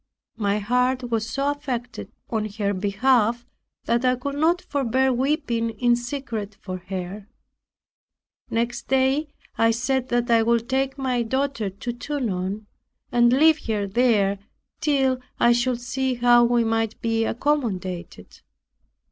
My 0.37 0.57
heart 0.57 1.11
was 1.11 1.29
so 1.29 1.51
affected 1.51 2.11
on 2.31 2.49
her 2.53 2.73
behalf, 2.73 3.45
that 3.85 4.03
I 4.03 4.15
could 4.15 4.33
not 4.33 4.59
forbear 4.63 5.13
weeping 5.13 5.69
in 5.69 5.95
secret 5.95 6.57
for 6.59 6.77
her. 6.87 7.27
Next 8.49 8.87
day 8.87 9.27
I 9.59 9.69
said, 9.69 10.11
"I 10.31 10.41
would 10.41 10.67
take 10.67 10.97
my 10.97 11.21
daughter 11.21 11.69
to 11.69 11.93
Tonon, 11.93 12.65
and 13.11 13.31
leave 13.31 13.67
her 13.67 13.85
there, 13.85 14.39
till 14.79 15.19
I 15.39 15.51
should 15.51 15.79
see 15.79 16.15
how 16.15 16.45
we 16.45 16.63
might 16.63 16.99
be 17.03 17.23
accommodated." 17.23 18.41